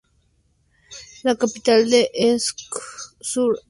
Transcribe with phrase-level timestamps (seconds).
[1.23, 3.59] La capital es Esch-sur-Alzette.